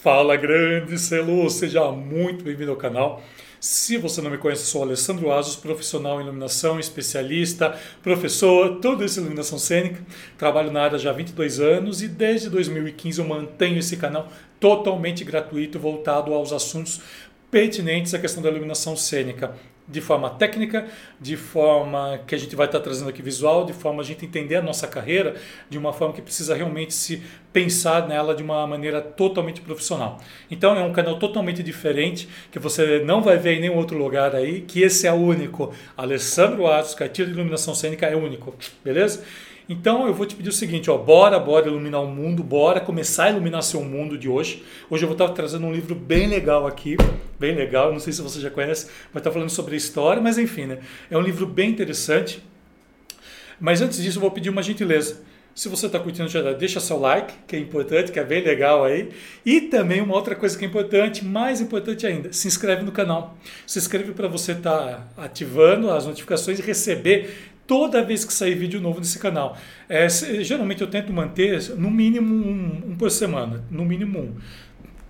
[0.00, 3.20] Fala grande Celu, seja muito bem-vindo ao canal.
[3.58, 9.18] Se você não me conhece, sou Alessandro Asos, profissional em iluminação, especialista, professor, tudo isso
[9.18, 10.00] iluminação cênica.
[10.38, 14.28] Trabalho na área já há 22 anos e desde 2015 eu mantenho esse canal
[14.60, 17.00] totalmente gratuito, voltado aos assuntos
[17.50, 19.52] pertinentes à questão da iluminação cênica
[19.88, 20.86] de forma técnica,
[21.18, 24.56] de forma que a gente vai estar trazendo aqui visual, de forma a gente entender
[24.56, 25.34] a nossa carreira
[25.70, 30.20] de uma forma que precisa realmente se pensar nela de uma maneira totalmente profissional.
[30.50, 34.34] Então é um canal totalmente diferente que você não vai ver em nenhum outro lugar
[34.36, 35.72] aí, que esse é o único.
[35.96, 39.24] Alessandro Atos, cartilha de iluminação cênica é único, beleza?
[39.68, 43.24] Então eu vou te pedir o seguinte, ó, bora, bora iluminar o mundo, bora começar
[43.24, 44.64] a iluminar seu mundo de hoje.
[44.88, 46.96] Hoje eu vou estar trazendo um livro bem legal aqui,
[47.38, 50.38] bem legal, não sei se você já conhece, vai estar falando sobre a história, mas
[50.38, 50.78] enfim, né?
[51.10, 52.42] É um livro bem interessante.
[53.60, 55.22] Mas antes disso eu vou pedir uma gentileza.
[55.54, 58.84] Se você está curtindo, já deixa seu like, que é importante, que é bem legal
[58.84, 59.10] aí.
[59.44, 63.36] E também uma outra coisa que é importante, mais importante ainda, se inscreve no canal.
[63.66, 68.54] Se inscreve para você estar tá ativando as notificações e receber toda vez que sair
[68.54, 69.56] vídeo novo nesse canal.
[69.88, 74.34] É, geralmente eu tento manter no mínimo um, um, por semana, no mínimo um.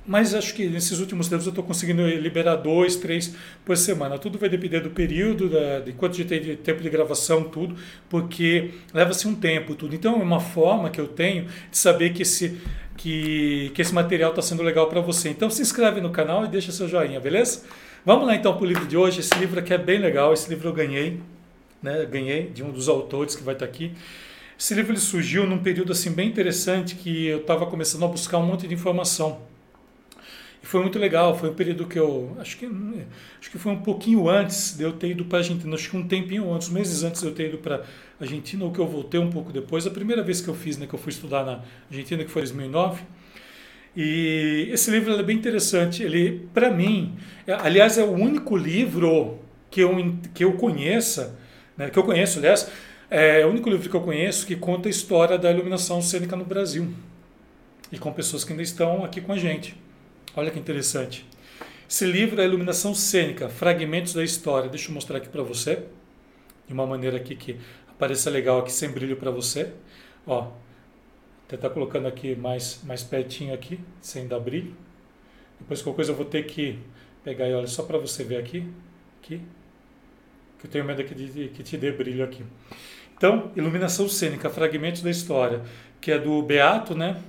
[0.08, 4.18] Mas acho que nesses últimos tempos eu estou conseguindo liberar dois, três por semana.
[4.18, 7.76] Tudo vai depender do período, da, de quanto de tempo de gravação, tudo,
[8.08, 9.94] porque leva-se um tempo, tudo.
[9.94, 12.58] Então é uma forma que eu tenho de saber que esse,
[12.96, 15.28] que, que esse material está sendo legal para você.
[15.28, 17.64] Então se inscreve no canal e deixa seu joinha, beleza?
[18.02, 19.20] Vamos lá então para o livro de hoje.
[19.20, 20.32] Esse livro aqui é bem legal.
[20.32, 21.20] Esse livro eu ganhei
[21.82, 23.92] né, ganhei de um dos autores que vai estar aqui.
[24.58, 28.38] Esse livro ele surgiu num período assim bem interessante que eu estava começando a buscar
[28.38, 29.40] um monte de informação.
[30.68, 34.28] Foi muito legal, foi um período que eu acho que acho que foi um pouquinho
[34.28, 37.22] antes de eu ter ido para a Argentina, acho que um tempinho antes, meses antes
[37.22, 37.82] de eu ter ido para a
[38.20, 40.86] Argentina, ou que eu voltei um pouco depois, a primeira vez que eu fiz, né,
[40.86, 43.02] que eu fui estudar na Argentina, que foi em 2009.
[43.96, 46.02] E esse livro é bem interessante.
[46.02, 49.38] Ele, para mim, é, aliás, é o único livro
[49.70, 49.90] que eu,
[50.34, 51.38] que eu conheça
[51.78, 52.68] né, que eu conheço, aliás,
[53.08, 56.44] é o único livro que eu conheço que conta a história da iluminação cênica no
[56.44, 56.92] Brasil.
[57.90, 59.87] E com pessoas que ainda estão aqui com a gente.
[60.38, 61.26] Olha que interessante.
[61.90, 64.70] Esse livro é Iluminação Cênica, Fragmentos da História.
[64.70, 65.82] Deixa eu mostrar aqui para você,
[66.64, 69.72] de uma maneira aqui que apareça legal aqui, sem brilho para você.
[70.24, 70.52] Ó,
[71.44, 74.76] até tá colocando aqui mais, mais pertinho aqui, sem dar brilho.
[75.58, 76.78] Depois qualquer coisa eu vou ter que
[77.24, 78.64] pegar olha só para você ver aqui,
[79.20, 79.42] aqui,
[80.60, 82.44] que eu tenho medo que, de, que te dê brilho aqui.
[83.16, 85.62] Então, iluminação cênica, fragmentos da história,
[86.00, 87.20] que é do Beato, né?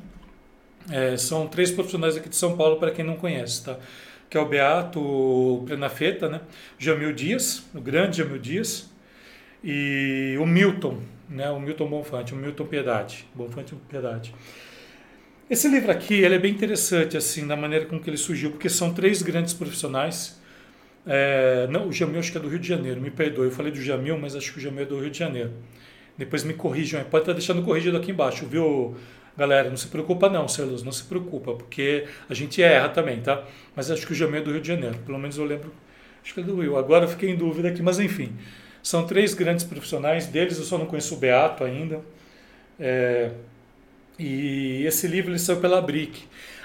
[0.90, 3.78] É, são três profissionais aqui de São Paulo, para quem não conhece, tá?
[4.30, 6.42] Que é o Beato Prenafeta, né?
[6.78, 8.90] Jamil Dias, o grande Jamil Dias,
[9.64, 11.00] e o Milton,
[11.30, 11.50] né?
[11.50, 14.34] O Milton Bonfante, o Milton Piedade, Bonfante Piedade.
[15.50, 18.70] Esse livro aqui, ele é bem interessante, assim, da maneira com que ele surgiu, porque
[18.70, 20.40] são três grandes profissionais
[21.06, 23.46] é, não, o Jamil acho que é do Rio de Janeiro, me perdoe.
[23.48, 25.52] Eu falei do Jamil, mas acho que o Jamil é do Rio de Janeiro.
[26.18, 28.96] Depois me corrijam, pode estar deixando corrigido aqui embaixo, viu,
[29.40, 29.70] galera?
[29.70, 33.44] Não se preocupa não, Celos, não se preocupa, porque a gente erra também, tá?
[33.76, 35.74] Mas acho que o Jamil é do Rio de Janeiro, pelo menos eu lembro,
[36.24, 36.78] acho que é do Rio.
[36.78, 38.36] Agora eu fiquei em dúvida aqui, mas enfim.
[38.84, 42.02] São três grandes profissionais, deles eu só não conheço o Beato ainda.
[42.80, 43.32] É,
[44.18, 46.24] e esse livro ele saiu pela BRIC.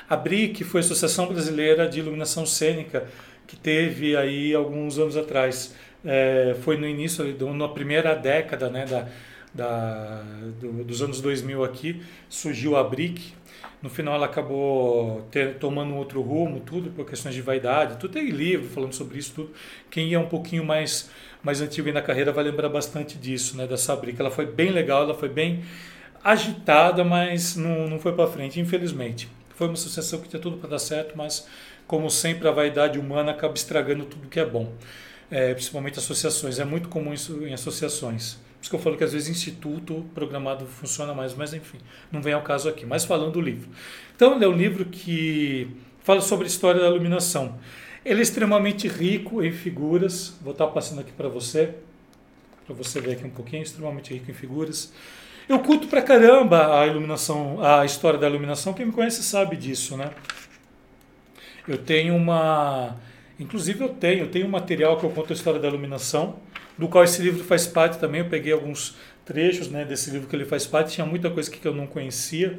[0.09, 3.07] A BRIC foi a Associação Brasileira de Iluminação Cênica,
[3.47, 5.75] que teve aí alguns anos atrás.
[6.05, 7.25] É, foi no início,
[7.55, 9.09] na primeira década né, da,
[9.55, 10.23] da,
[10.61, 13.33] do, dos anos 2000 aqui, surgiu a BRIC.
[13.81, 17.99] No final ela acabou ter, tomando outro rumo, tudo por questões de vaidade.
[17.99, 19.51] Tudo tem livro falando sobre isso, tudo.
[19.91, 21.11] Quem é um pouquinho mais,
[21.43, 24.19] mais antigo na carreira vai lembrar bastante disso, né, dessa BRIC.
[24.19, 25.63] Ela foi bem legal, ela foi bem
[26.23, 29.29] agitada, mas não, não foi para frente, infelizmente.
[29.55, 31.47] Foi uma associação que tinha tudo para dar certo, mas
[31.87, 34.73] como sempre, a vaidade humana acaba estragando tudo que é bom,
[35.31, 36.59] é, principalmente associações.
[36.59, 38.39] É muito comum isso em associações.
[38.65, 41.77] Isso que eu falo que às vezes instituto programado funciona mais, mas enfim,
[42.11, 42.87] não vem ao caso aqui.
[42.87, 43.69] Mas falando do livro.
[44.17, 45.69] Então, ele é um livro que
[46.03, 47.59] fala sobre a história da iluminação.
[48.03, 50.39] Ele é extremamente rico em figuras.
[50.41, 51.75] Vou estar passando aqui para você,
[52.65, 53.63] para você ver aqui um pouquinho.
[53.63, 54.95] Extremamente rico em figuras.
[55.47, 58.73] Eu culto pra caramba a iluminação, a história da iluminação.
[58.73, 60.11] Quem me conhece sabe disso, né?
[61.69, 62.97] Eu tenho uma.
[63.39, 66.37] Inclusive eu tenho, eu tenho um material que eu conto a história da iluminação,
[66.79, 68.21] do qual esse livro faz parte também.
[68.21, 71.67] Eu peguei alguns trechos né, desse livro que ele faz parte, tinha muita coisa que
[71.67, 72.59] eu não conhecia.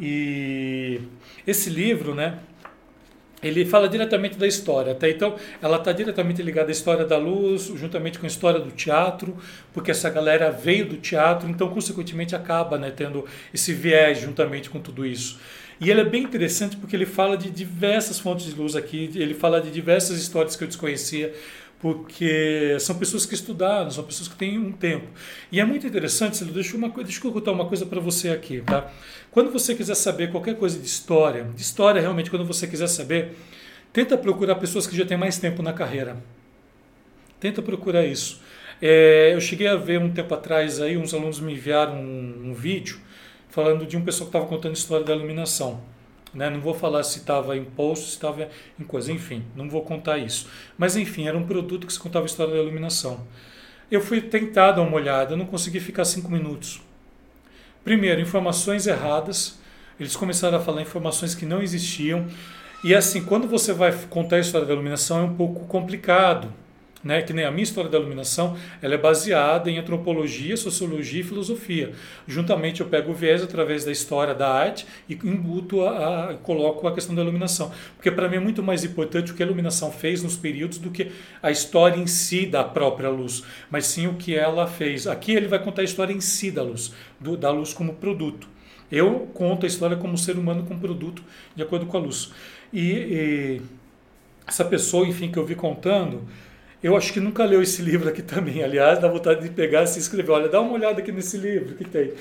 [0.00, 1.00] E
[1.46, 2.38] esse livro, né,
[3.42, 4.92] ele fala diretamente da história.
[4.92, 8.70] Até então, ela está diretamente ligada à história da luz, juntamente com a história do
[8.70, 9.36] teatro,
[9.72, 14.80] porque essa galera veio do teatro, então, consequentemente, acaba né, tendo esse viés juntamente com
[14.80, 15.38] tudo isso.
[15.80, 19.34] E ele é bem interessante porque ele fala de diversas fontes de luz aqui, ele
[19.34, 21.34] fala de diversas histórias que eu desconhecia,
[21.80, 25.06] porque são pessoas que estudaram, são pessoas que têm um tempo.
[25.50, 28.90] E é muito interessante, deixa, uma, deixa eu contar uma coisa para você aqui, tá?
[29.30, 33.36] Quando você quiser saber qualquer coisa de história, de história realmente, quando você quiser saber,
[33.92, 36.16] tenta procurar pessoas que já têm mais tempo na carreira.
[37.40, 38.40] Tenta procurar isso.
[38.80, 42.54] É, eu cheguei a ver um tempo atrás aí, uns alunos me enviaram um, um
[42.54, 42.98] vídeo
[43.54, 45.80] falando de um pessoal que estava contando a história da iluminação.
[46.34, 46.50] Né?
[46.50, 48.48] Não vou falar se estava em post, se estava
[48.80, 50.48] em coisa, enfim, não vou contar isso.
[50.76, 53.24] Mas enfim, era um produto que se contava a história da iluminação.
[53.88, 56.82] Eu fui tentar dar uma olhada, não consegui ficar cinco minutos.
[57.84, 59.56] Primeiro, informações erradas.
[60.00, 62.26] Eles começaram a falar informações que não existiam.
[62.82, 66.52] E assim, quando você vai contar a história da iluminação, é um pouco complicado
[67.04, 67.22] né?
[67.22, 71.92] Que nem a minha história da iluminação, ela é baseada em antropologia, sociologia e filosofia.
[72.26, 76.88] Juntamente eu pego o viés através da história da arte e imbuto a, a coloco
[76.88, 79.92] a questão da iluminação, porque para mim é muito mais importante o que a iluminação
[79.92, 81.12] fez nos períodos do que
[81.42, 85.06] a história em si da própria luz, mas sim o que ela fez.
[85.06, 88.48] Aqui ele vai contar a história em si da luz, do, da luz como produto.
[88.90, 91.22] Eu conto a história como ser humano com produto
[91.54, 92.32] de acordo com a luz.
[92.72, 93.62] E, e
[94.46, 96.22] essa pessoa, enfim, que eu vi contando,
[96.84, 98.62] eu acho que nunca leu esse livro aqui também.
[98.62, 100.30] Aliás, dá vontade de pegar e se escrever.
[100.30, 102.12] Olha, dá uma olhada aqui nesse livro que tem.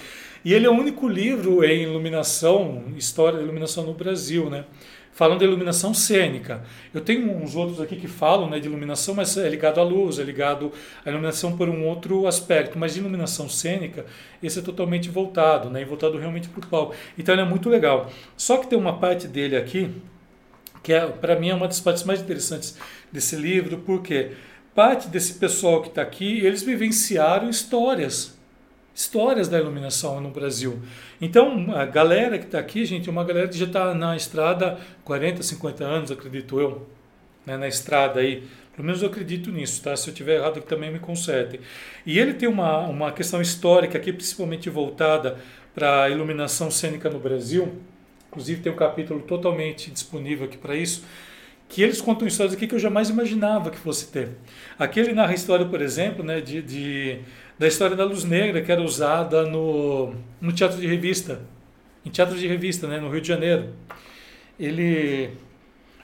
[0.45, 4.63] E ele é o único livro em iluminação, história da iluminação no Brasil, né?
[5.11, 6.63] Falando de iluminação cênica.
[6.93, 10.17] Eu tenho uns outros aqui que falam né, de iluminação, mas é ligado à luz,
[10.17, 10.71] é ligado
[11.05, 12.79] à iluminação por um outro aspecto.
[12.79, 14.05] Mas de iluminação cênica,
[14.41, 15.83] esse é totalmente voltado, né?
[15.83, 16.95] Voltado realmente para o palco.
[17.17, 18.09] Então ele é muito legal.
[18.37, 19.91] Só que tem uma parte dele aqui,
[20.81, 22.77] que é, para mim é uma das partes mais interessantes
[23.11, 24.31] desse livro, porque quê?
[24.75, 28.37] Parte desse pessoal que está aqui, eles vivenciaram histórias,
[28.93, 30.79] histórias da iluminação no Brasil.
[31.21, 34.79] Então, a galera que está aqui, gente, é uma galera que já está na estrada
[35.03, 36.87] 40, 50 anos, acredito eu,
[37.45, 38.43] né, na estrada aí.
[38.75, 39.95] Pelo menos eu acredito nisso, tá?
[39.95, 41.59] Se eu tiver errado, também me consertem.
[42.05, 45.37] E ele tem uma, uma questão histórica aqui, principalmente voltada
[45.75, 47.71] para a iluminação cênica no Brasil.
[48.29, 51.03] Inclusive, tem um capítulo totalmente disponível aqui para isso
[51.69, 54.29] que eles contam histórias aqui que eu jamais imaginava que fosse ter.
[54.77, 57.19] Aqui ele narra a história, por exemplo, né, de, de,
[57.57, 61.41] da história da luz negra que era usada no, no teatro de revista,
[62.05, 63.69] em teatro de revista, né, no Rio de Janeiro.
[64.59, 65.31] Ele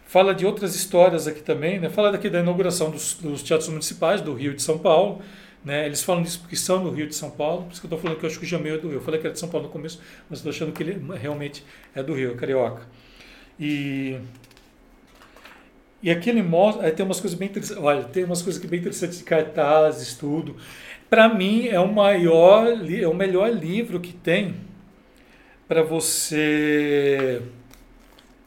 [0.06, 4.22] fala de outras histórias aqui também, né, fala daqui da inauguração dos, dos teatros municipais
[4.22, 5.22] do Rio de São Paulo,
[5.64, 5.86] né?
[5.86, 8.00] Eles falam disso porque são no Rio de São Paulo, por isso que eu estou
[8.00, 8.98] falando que eu acho que o Jameu é do Rio.
[8.98, 11.66] Eu falei que era de São Paulo no começo, mas estou achando que ele realmente
[11.94, 12.88] é do Rio, é carioca.
[13.60, 14.18] E
[16.02, 19.18] e aqui ele mostra, tem umas coisas bem interessantes, olha, tem umas coisas bem interessantes
[19.18, 20.56] de cartazes, tudo.
[21.10, 24.56] Para mim é o maior, é o melhor livro que tem
[25.68, 27.42] para você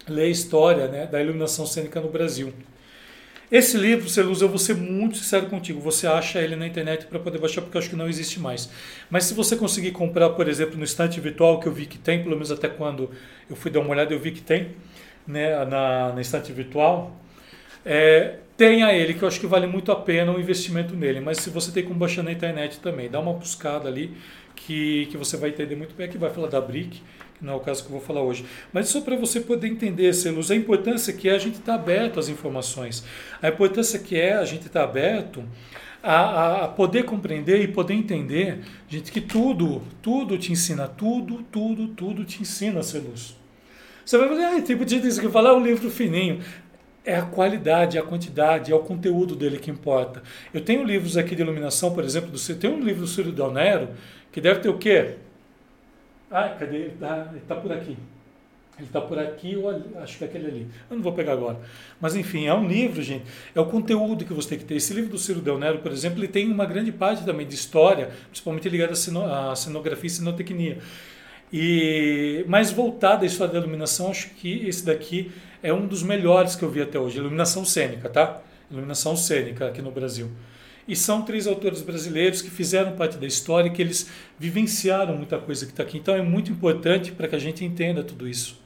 [0.09, 2.53] ler a história né, da iluminação cênica no Brasil.
[3.51, 5.79] Esse livro, Celuz, eu vou ser muito sincero contigo.
[5.81, 8.71] Você acha ele na internet para poder baixar, porque eu acho que não existe mais.
[9.11, 12.23] Mas se você conseguir comprar, por exemplo, no estante virtual, que eu vi que tem,
[12.23, 13.11] pelo menos até quando
[13.51, 14.71] eu fui dar uma olhada, eu vi que tem,
[15.27, 17.15] né, na, na estante virtual,
[17.85, 21.21] é, tenha ele, que eu acho que vale muito a pena o investimento nele.
[21.21, 24.17] Mas se você tem como baixar na internet também, dá uma buscada ali
[24.55, 26.07] que, que você vai entender muito bem.
[26.07, 27.03] Aqui vai falar da BRIC,
[27.39, 28.45] que não é o caso que eu vou falar hoje.
[28.73, 31.75] Mas só para você poder entender, Celos, a importância que é a gente estar tá
[31.75, 33.05] aberto às informações.
[33.41, 35.45] A importância que é a gente estar tá aberto
[36.03, 41.89] a, a, poder compreender e poder entender, gente, que tudo, tudo te ensina, tudo, tudo,
[41.89, 43.37] tudo te ensina, Celus.
[44.05, 46.41] Você vai falar, ah, tipo de que falar um livro fininho
[47.05, 50.23] é a qualidade, é a quantidade, é o conteúdo dele que importa.
[50.53, 53.51] Eu tenho livros aqui de iluminação, por exemplo, do, tem um livro do Ciro Del
[53.51, 53.89] Nero,
[54.31, 55.17] que deve ter o quê?
[56.31, 56.77] Ah, cadê?
[56.77, 57.97] Ele está tá por aqui.
[58.79, 60.69] Ele está por aqui, ou ali, acho que é aquele ali.
[60.89, 61.59] Eu não vou pegar agora.
[62.01, 63.25] Mas enfim, é um livro, gente.
[63.55, 64.77] É o conteúdo que você tem que ter.
[64.77, 67.55] Esse livro do Ciro Del Nero, por exemplo, ele tem uma grande parte também de
[67.55, 70.79] história, principalmente ligada à cenografia e cenotecnia.
[71.53, 75.31] E mais voltada à história da iluminação, acho que esse daqui
[75.63, 77.19] é um dos melhores que eu vi até hoje.
[77.19, 78.41] Iluminação cênica, tá?
[78.71, 80.31] Iluminação cênica aqui no Brasil.
[80.89, 85.39] E são três autores brasileiros que fizeram parte da história e que eles vivenciaram muita
[85.39, 85.99] coisa que está aqui.
[85.99, 88.61] Então é muito importante para que a gente entenda tudo isso.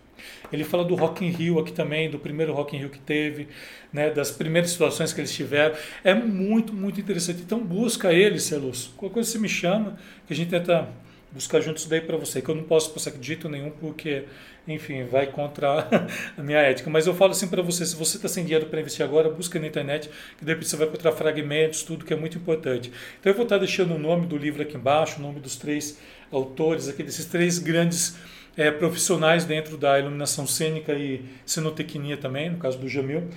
[0.52, 3.48] Ele fala do Rock in Rio aqui também, do primeiro Rock in Rio que teve,
[3.92, 5.74] né, das primeiras situações que eles tiveram.
[6.02, 7.42] É muito, muito interessante.
[7.42, 8.92] Então busca ele, Celus.
[8.96, 10.88] Qualquer coisa você me chama, que a gente tenta
[11.36, 14.24] buscar juntos daí para você, que eu não posso passar de jeito nenhum porque,
[14.66, 15.86] enfim, vai contra
[16.36, 16.90] a minha ética.
[16.90, 19.60] Mas eu falo assim para você, se você está sem dinheiro para investir agora, busca
[19.60, 22.90] na internet, que depois você vai encontrar fragmentos, tudo que é muito importante.
[23.20, 25.98] Então eu vou estar deixando o nome do livro aqui embaixo, o nome dos três
[26.32, 28.16] autores aqui, desses três grandes
[28.56, 33.28] é, profissionais dentro da iluminação cênica e cenotecnia também, no caso do Jamil.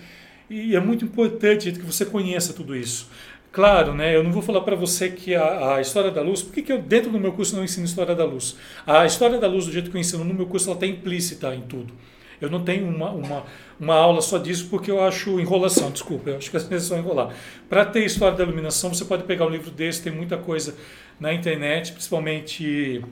[0.50, 3.08] E é muito importante que você conheça tudo isso.
[3.52, 6.54] Claro, né, eu não vou falar para você que a, a, história da luz, por
[6.54, 8.56] que, que eu dentro do meu curso não ensino história da luz?
[8.86, 11.56] A história da luz, do jeito que eu ensino no meu curso, ela está implícita
[11.56, 11.92] em tudo.
[12.40, 13.44] Eu não tenho uma, uma,
[13.80, 16.98] uma aula só disso porque eu acho enrolação, desculpa, eu acho que as vezes são
[16.98, 17.34] enrolar.
[17.68, 20.76] Para ter história da iluminação, você pode pegar um livro desse, tem muita coisa
[21.20, 23.04] na internet, principalmente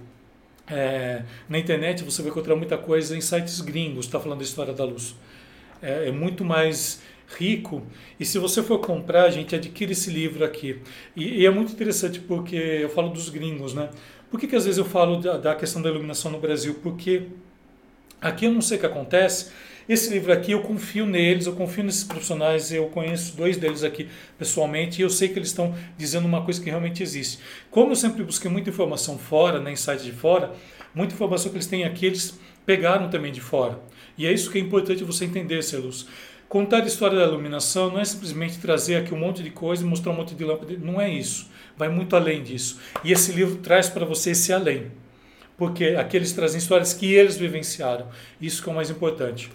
[0.69, 4.73] é, na internet você vai encontrar muita coisa em sites gringos, está falando da história
[4.73, 5.15] da luz.
[5.81, 7.01] É, é, muito mais
[7.37, 7.83] rico.
[8.19, 10.79] E se você for comprar, a gente adquire esse livro aqui.
[11.15, 13.89] E, e, é muito interessante porque eu falo dos gringos, né?
[14.31, 16.79] Por que, que às vezes eu falo da, da questão da iluminação no Brasil?
[16.81, 17.23] Porque
[18.21, 19.51] aqui eu não sei o que acontece.
[19.87, 24.09] Esse livro aqui eu confio neles, eu confio nesses profissionais, eu conheço dois deles aqui
[24.37, 27.39] pessoalmente e eu sei que eles estão dizendo uma coisa que realmente existe.
[27.71, 30.51] Como eu sempre busquei muita informação fora, né, em sites de fora,
[30.93, 33.79] muita informação que eles têm aqui, eles pegaram também de fora.
[34.17, 36.05] E é isso que é importante você entender, Celus.
[36.49, 39.85] Contar a história da iluminação não é simplesmente trazer aqui um monte de coisa e
[39.85, 40.77] mostrar um monte de lâmpada.
[40.79, 41.51] Não é isso.
[41.75, 42.79] Vai muito além disso.
[43.03, 44.89] E esse livro traz para você esse além.
[45.57, 48.07] Porque aqui eles trazem histórias que eles vivenciaram.
[48.39, 49.51] Isso que é o mais importante.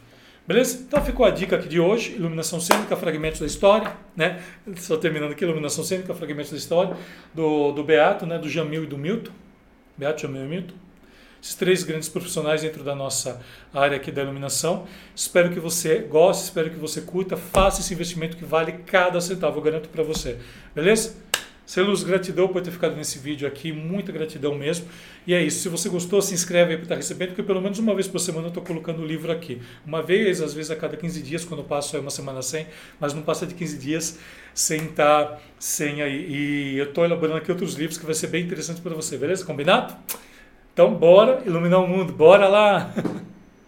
[0.47, 0.85] Beleza?
[0.87, 3.97] Então ficou a dica aqui de hoje: iluminação cênica, fragmentos da história.
[4.15, 4.43] Né?
[4.77, 6.95] Só terminando aqui: iluminação cênica, fragmentos da história.
[7.33, 8.39] Do, do Beato, né?
[8.39, 9.33] do Jamil e do Milton.
[9.97, 10.75] Beato, Jamil e Milton
[11.43, 13.41] esses três grandes profissionais dentro da nossa
[13.75, 14.87] área aqui da iluminação.
[15.15, 19.59] Espero que você goste, espero que você curta, faça esse investimento que vale cada centavo,
[19.59, 20.39] eu garanto para você.
[20.73, 21.17] Beleza?
[21.67, 24.87] Celos, gratidão por ter ficado nesse vídeo aqui, muita gratidão mesmo.
[25.27, 27.79] E é isso, se você gostou, se inscreve aí para estar recebendo, porque pelo menos
[27.79, 29.61] uma vez por semana eu estou colocando o livro aqui.
[29.85, 32.67] Uma vez, às vezes a cada 15 dias, quando eu passo é uma semana sem,
[33.01, 34.19] mas não passa de 15 dias
[34.53, 36.27] sem estar tá, sem aí.
[36.29, 39.45] E eu estou elaborando aqui outros livros que vai ser bem interessante para você, beleza?
[39.45, 39.97] Combinado?
[40.73, 42.91] Então, bora iluminar o mundo, bora lá!